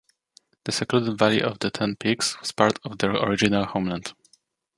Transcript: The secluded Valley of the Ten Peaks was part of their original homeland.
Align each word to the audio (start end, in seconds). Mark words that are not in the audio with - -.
The 0.63 0.71
secluded 0.71 1.19
Valley 1.19 1.43
of 1.43 1.59
the 1.59 1.69
Ten 1.69 1.95
Peaks 1.95 2.35
was 2.39 2.51
part 2.51 2.79
of 2.83 2.97
their 2.97 3.11
original 3.11 3.65
homeland. 3.65 4.15